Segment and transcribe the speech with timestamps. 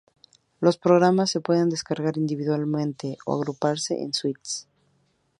[0.61, 4.67] Los programas se pueden descargar individualmente o agruparse en suites.